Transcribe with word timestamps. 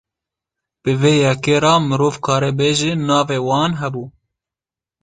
Bi 0.83 0.91
vê 1.01 1.13
yekê 1.25 1.55
re 1.63 1.75
mirov 1.87 2.15
karê 2.25 2.51
bêje 2.57 2.91
navê 3.07 3.37
wan 3.47 3.71
hebû. 3.81 4.03